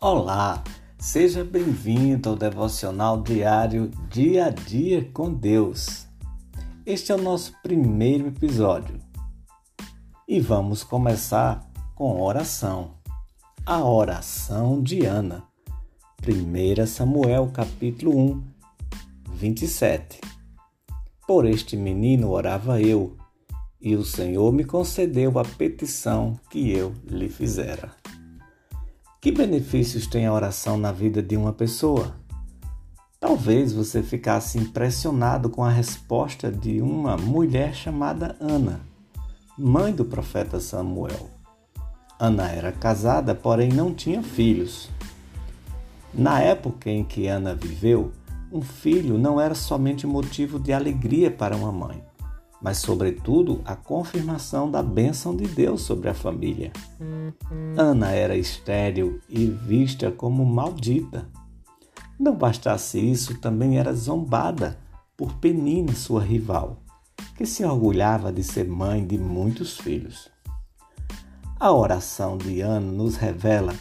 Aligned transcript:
Olá, 0.00 0.62
seja 0.96 1.42
bem-vindo 1.42 2.28
ao 2.28 2.36
devocional 2.36 3.20
diário 3.20 3.90
Dia 4.08 4.46
a 4.46 4.50
Dia 4.50 5.10
com 5.12 5.34
Deus. 5.34 6.06
Este 6.86 7.10
é 7.10 7.16
o 7.16 7.20
nosso 7.20 7.52
primeiro 7.64 8.28
episódio 8.28 9.00
e 10.28 10.38
vamos 10.38 10.84
começar 10.84 11.68
com 11.96 12.22
oração. 12.22 12.92
A 13.66 13.82
oração 13.84 14.80
de 14.80 15.04
Ana, 15.04 15.42
1 16.22 16.86
Samuel 16.86 17.50
capítulo 17.52 18.16
1, 18.16 18.44
27. 19.32 20.20
Por 21.26 21.44
este 21.44 21.76
menino 21.76 22.30
orava 22.30 22.80
eu, 22.80 23.16
e 23.80 23.96
o 23.96 24.04
Senhor 24.04 24.52
me 24.52 24.62
concedeu 24.62 25.36
a 25.40 25.44
petição 25.44 26.38
que 26.48 26.70
eu 26.70 26.94
lhe 27.04 27.28
fizera. 27.28 27.97
Que 29.20 29.32
benefícios 29.32 30.06
tem 30.06 30.26
a 30.26 30.32
oração 30.32 30.78
na 30.78 30.92
vida 30.92 31.20
de 31.20 31.36
uma 31.36 31.52
pessoa? 31.52 32.14
Talvez 33.18 33.72
você 33.72 34.00
ficasse 34.00 34.58
impressionado 34.58 35.50
com 35.50 35.64
a 35.64 35.70
resposta 35.70 36.52
de 36.52 36.80
uma 36.80 37.16
mulher 37.16 37.74
chamada 37.74 38.36
Ana, 38.38 38.80
mãe 39.58 39.92
do 39.92 40.04
profeta 40.04 40.60
Samuel. 40.60 41.28
Ana 42.16 42.48
era 42.48 42.70
casada, 42.70 43.34
porém 43.34 43.70
não 43.70 43.92
tinha 43.92 44.22
filhos. 44.22 44.88
Na 46.14 46.40
época 46.40 46.88
em 46.88 47.02
que 47.02 47.26
Ana 47.26 47.56
viveu, 47.56 48.12
um 48.52 48.62
filho 48.62 49.18
não 49.18 49.40
era 49.40 49.54
somente 49.56 50.06
motivo 50.06 50.60
de 50.60 50.72
alegria 50.72 51.28
para 51.28 51.56
uma 51.56 51.72
mãe 51.72 52.00
mas, 52.60 52.78
sobretudo, 52.78 53.60
a 53.64 53.76
confirmação 53.76 54.70
da 54.70 54.82
bênção 54.82 55.34
de 55.34 55.46
Deus 55.46 55.82
sobre 55.82 56.08
a 56.08 56.14
família. 56.14 56.72
Ana 57.76 58.10
era 58.10 58.36
estéril 58.36 59.20
e 59.28 59.46
vista 59.46 60.10
como 60.10 60.44
maldita. 60.44 61.28
Não 62.18 62.34
bastasse 62.34 62.98
isso, 62.98 63.38
também 63.38 63.78
era 63.78 63.92
zombada 63.92 64.78
por 65.16 65.34
Penina, 65.34 65.92
sua 65.94 66.20
rival, 66.20 66.78
que 67.36 67.46
se 67.46 67.64
orgulhava 67.64 68.32
de 68.32 68.42
ser 68.42 68.66
mãe 68.66 69.06
de 69.06 69.16
muitos 69.16 69.78
filhos. 69.78 70.28
A 71.60 71.72
oração 71.72 72.36
de 72.36 72.60
Ana 72.60 72.90
nos 72.90 73.16
revela 73.16 73.74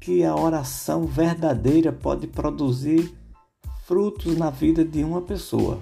que 0.00 0.24
a 0.24 0.34
oração 0.34 1.06
verdadeira 1.06 1.92
pode 1.92 2.26
produzir 2.26 3.16
frutos 3.84 4.36
na 4.36 4.50
vida 4.50 4.84
de 4.84 5.02
uma 5.02 5.22
pessoa 5.22 5.80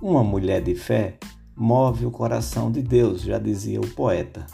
uma 0.00 0.22
mulher 0.22 0.62
de 0.62 0.74
fé 0.74 1.18
move 1.56 2.04
o 2.04 2.10
coração 2.10 2.70
de 2.70 2.82
Deus, 2.82 3.22
já 3.22 3.38
dizia 3.38 3.80
o 3.80 3.88
poeta. 3.88 4.46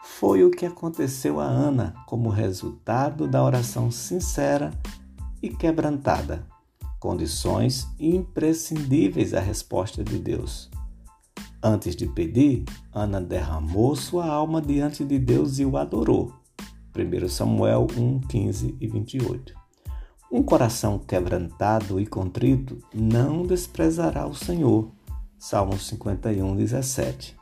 Foi 0.00 0.44
o 0.44 0.50
que 0.50 0.64
aconteceu 0.64 1.40
a 1.40 1.44
Ana 1.44 1.94
como 2.06 2.28
resultado 2.28 3.26
da 3.26 3.42
oração 3.42 3.90
sincera 3.90 4.70
e 5.42 5.50
quebrantada, 5.50 6.46
condições 7.00 7.88
imprescindíveis 7.98 9.34
à 9.34 9.40
resposta 9.40 10.02
de 10.04 10.18
Deus. 10.18 10.70
Antes 11.62 11.96
de 11.96 12.06
pedir, 12.06 12.64
Ana 12.94 13.20
derramou 13.20 13.96
sua 13.96 14.26
alma 14.26 14.62
diante 14.62 15.04
de 15.04 15.18
Deus 15.18 15.58
e 15.58 15.64
o 15.64 15.76
adorou. 15.76 16.32
1 16.96 17.28
Samuel 17.28 17.88
1, 17.96 18.20
15 18.20 18.76
e 18.80 18.86
28. 18.86 19.65
Um 20.30 20.42
coração 20.42 20.98
quebrantado 20.98 22.00
e 22.00 22.06
contrito 22.06 22.78
não 22.92 23.46
desprezará 23.46 24.26
o 24.26 24.34
Senhor. 24.34 24.90
Salmo 25.38 25.78
51, 25.78 26.56
17. 26.56 27.36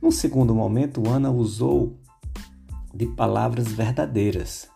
Num 0.00 0.10
segundo 0.10 0.54
momento, 0.54 1.06
Ana 1.06 1.30
usou 1.30 1.98
de 2.94 3.06
palavras 3.06 3.68
verdadeiras, 3.68 4.70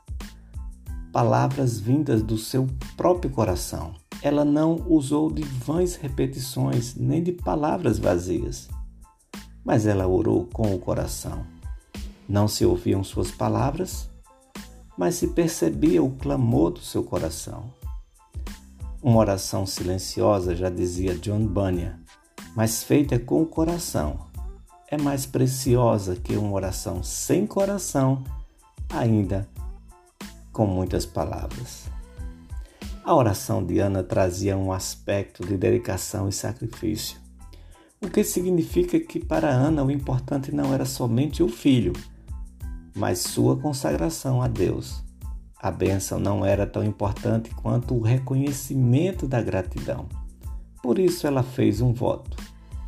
palavras 1.10 1.80
vindas 1.80 2.22
do 2.22 2.36
seu 2.36 2.68
próprio 2.94 3.30
coração. 3.30 3.94
Ela 4.20 4.44
não 4.44 4.84
usou 4.86 5.32
de 5.32 5.42
vãs 5.42 5.96
repetições 5.96 6.94
nem 6.94 7.22
de 7.22 7.32
palavras 7.32 7.98
vazias, 7.98 8.68
mas 9.64 9.86
ela 9.86 10.06
orou 10.06 10.46
com 10.52 10.74
o 10.74 10.78
coração. 10.78 11.46
Não 12.28 12.46
se 12.46 12.66
ouviam 12.66 13.02
suas 13.02 13.30
palavras, 13.30 14.11
mas 14.96 15.16
se 15.16 15.28
percebia 15.28 16.02
o 16.02 16.10
clamor 16.10 16.70
do 16.70 16.80
seu 16.80 17.02
coração. 17.02 17.72
Uma 19.02 19.18
oração 19.18 19.66
silenciosa, 19.66 20.54
já 20.54 20.70
dizia 20.70 21.14
John 21.14 21.46
Bunyan, 21.46 21.98
mas 22.54 22.82
feita 22.84 23.18
com 23.18 23.42
o 23.42 23.46
coração, 23.46 24.26
é 24.88 24.98
mais 24.98 25.24
preciosa 25.24 26.16
que 26.16 26.36
uma 26.36 26.52
oração 26.52 27.02
sem 27.02 27.46
coração, 27.46 28.22
ainda 28.90 29.48
com 30.52 30.66
muitas 30.66 31.06
palavras. 31.06 31.90
A 33.04 33.14
oração 33.14 33.64
de 33.64 33.78
Ana 33.78 34.02
trazia 34.02 34.56
um 34.56 34.70
aspecto 34.70 35.44
de 35.44 35.56
dedicação 35.56 36.28
e 36.28 36.32
sacrifício, 36.32 37.18
o 38.00 38.08
que 38.08 38.22
significa 38.22 39.00
que 39.00 39.18
para 39.18 39.48
Ana 39.48 39.82
o 39.82 39.90
importante 39.90 40.54
não 40.54 40.74
era 40.74 40.84
somente 40.84 41.42
o 41.42 41.48
filho, 41.48 41.92
mas 42.94 43.20
sua 43.20 43.56
consagração 43.56 44.42
a 44.42 44.48
Deus. 44.48 45.02
A 45.60 45.70
bênção 45.70 46.18
não 46.18 46.44
era 46.44 46.66
tão 46.66 46.82
importante 46.82 47.54
quanto 47.54 47.94
o 47.94 48.02
reconhecimento 48.02 49.28
da 49.28 49.40
gratidão. 49.40 50.08
Por 50.82 50.98
isso 50.98 51.26
ela 51.26 51.42
fez 51.42 51.80
um 51.80 51.92
voto. 51.92 52.36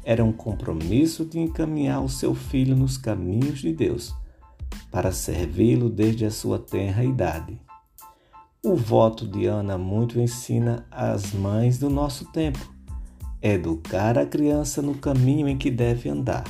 Era 0.03 0.25
um 0.25 0.33
compromisso 0.33 1.25
de 1.25 1.39
encaminhar 1.39 2.03
o 2.03 2.09
seu 2.09 2.35
filho 2.35 2.77
nos 2.77 2.99
caminhos 2.99 3.61
de 3.61 3.73
Deus, 3.73 4.15
para 4.91 5.13
servi-lo 5.13 5.89
desde 5.89 6.27
a 6.27 6.31
sua 6.31 6.59
tenra 6.59 7.05
idade. 7.05 7.59
O 8.63 8.75
voto 8.75 9.27
de 9.27 9.47
Ana 9.47 9.79
muito 9.79 10.19
ensina 10.19 10.85
às 10.91 11.33
mães 11.33 11.79
do 11.79 11.89
nosso 11.89 12.31
tempo. 12.33 12.59
Educar 13.41 14.19
a 14.19 14.27
criança 14.27 14.83
no 14.83 14.95
caminho 14.95 15.47
em 15.49 15.57
que 15.57 15.71
deve 15.71 16.09
andar 16.09 16.45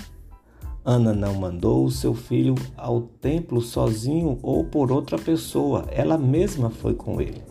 Ana 0.84 1.15
não 1.15 1.33
mandou 1.33 1.87
o 1.87 1.91
seu 1.91 2.12
filho 2.12 2.55
ao 2.77 3.00
templo 3.00 3.62
sozinho 3.62 4.39
ou 4.43 4.65
por 4.65 4.93
outra 4.93 5.17
pessoa, 5.17 5.87
ela 5.91 6.19
mesma 6.19 6.69
foi 6.69 6.93
com 6.93 7.22
ele. 7.22 7.43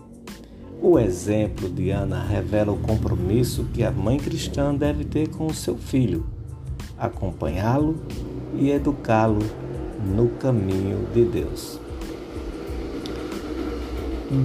O 0.79 0.99
exemplo 0.99 1.67
de 1.67 1.89
Ana 1.89 2.23
revela 2.23 2.71
o 2.71 2.77
compromisso 2.77 3.63
que 3.73 3.83
a 3.83 3.89
mãe 3.89 4.19
cristã 4.19 4.75
deve 4.75 5.03
ter 5.03 5.29
com 5.29 5.47
o 5.47 5.53
seu 5.53 5.75
filho, 5.75 6.27
acompanhá-lo 6.95 7.95
e 8.53 8.69
educá-lo 8.69 9.41
no 10.15 10.29
caminho 10.37 11.07
de 11.11 11.25
Deus. 11.25 11.79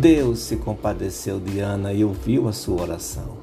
Deus 0.01 0.39
se 0.39 0.57
compadeceu 0.57 1.39
de 1.39 1.61
Ana 1.61 1.93
e 1.93 2.05
ouviu 2.05 2.49
a 2.49 2.53
sua 2.53 2.81
oração. 2.81 3.37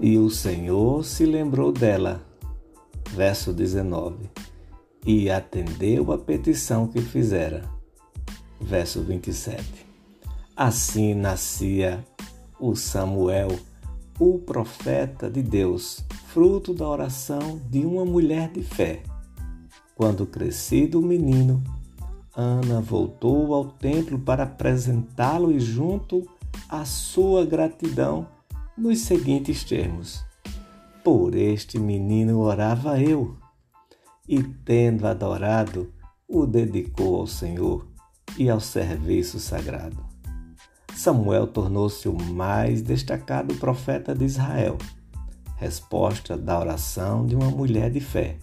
E 0.00 0.18
o 0.18 0.28
Senhor 0.30 1.04
se 1.04 1.24
lembrou 1.24 1.70
dela 1.70 2.33
verso 3.14 3.52
19, 3.52 4.28
e 5.06 5.30
atendeu 5.30 6.12
a 6.12 6.18
petição 6.18 6.88
que 6.88 7.00
fizera. 7.00 7.64
Verso 8.60 9.02
27. 9.02 9.86
Assim 10.56 11.14
nascia 11.14 12.04
o 12.58 12.74
Samuel, 12.74 13.58
o 14.18 14.38
profeta 14.38 15.30
de 15.30 15.42
Deus, 15.42 16.04
fruto 16.28 16.74
da 16.74 16.88
oração 16.88 17.60
de 17.70 17.80
uma 17.80 18.04
mulher 18.04 18.50
de 18.50 18.62
fé. 18.62 19.02
Quando 19.94 20.26
crescido 20.26 20.98
o 21.00 21.06
menino, 21.06 21.62
Ana 22.36 22.80
voltou 22.80 23.54
ao 23.54 23.66
templo 23.66 24.18
para 24.18 24.42
apresentá-lo 24.42 25.52
e 25.52 25.60
junto 25.60 26.28
à 26.68 26.84
sua 26.84 27.44
gratidão 27.44 28.26
nos 28.76 29.00
seguintes 29.00 29.62
termos: 29.62 30.24
por 31.04 31.34
este 31.34 31.78
menino 31.78 32.40
orava 32.40 32.98
eu, 32.98 33.36
e 34.26 34.42
tendo 34.42 35.06
adorado, 35.06 35.92
o 36.26 36.46
dedicou 36.46 37.16
ao 37.16 37.26
Senhor 37.26 37.86
e 38.38 38.48
ao 38.48 38.58
serviço 38.58 39.38
sagrado. 39.38 40.02
Samuel 40.96 41.46
tornou-se 41.46 42.08
o 42.08 42.14
mais 42.14 42.80
destacado 42.80 43.54
profeta 43.56 44.14
de 44.14 44.24
Israel, 44.24 44.78
resposta 45.58 46.38
da 46.38 46.58
oração 46.58 47.26
de 47.26 47.36
uma 47.36 47.50
mulher 47.50 47.90
de 47.90 48.00
fé, 48.00 48.38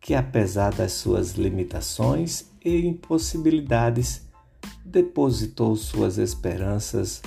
que 0.00 0.14
apesar 0.14 0.72
das 0.72 0.92
suas 0.92 1.32
limitações 1.32 2.52
e 2.64 2.86
impossibilidades, 2.86 4.22
depositou 4.84 5.74
suas 5.74 6.18
esperanças 6.18 7.20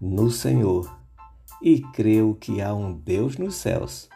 no 0.00 0.28
Senhor 0.28 1.01
e 1.62 1.80
creu 1.80 2.34
que 2.34 2.60
há 2.60 2.74
um 2.74 2.92
Deus 2.92 3.38
nos 3.38 3.54
céus 3.54 4.08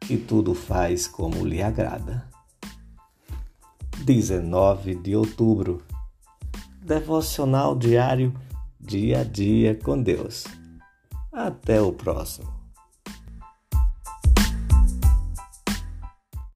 que 0.00 0.16
tudo 0.16 0.54
faz 0.54 1.06
como 1.06 1.46
lhe 1.46 1.62
agrada. 1.62 2.28
19 4.04 4.96
de 4.96 5.14
outubro 5.14 5.82
Devocional 6.82 7.76
diário 7.76 8.34
Dia 8.80 9.20
a 9.20 9.24
Dia 9.24 9.74
com 9.74 10.02
Deus. 10.02 10.44
Até 11.32 11.80
o 11.80 11.92
próximo. 11.92 12.59